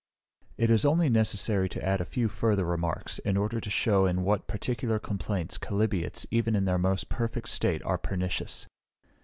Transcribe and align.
It 0.57 0.71
is 0.71 0.83
only 0.83 1.09
necessary 1.09 1.69
to 1.69 1.85
add 1.85 2.01
a 2.01 2.05
few 2.05 2.27
further 2.27 2.65
remarks, 2.65 3.19
in 3.19 3.37
order 3.37 3.61
to 3.61 3.69
shew 3.69 4.07
in 4.07 4.23
what 4.23 4.47
particular 4.47 4.97
complaints 4.97 5.59
chalybeates, 5.59 6.25
even 6.31 6.55
in 6.55 6.65
their 6.65 6.79
most 6.79 7.07
perfect 7.07 7.49
state, 7.49 7.83
are 7.83 7.99
pernicious. 7.99 8.65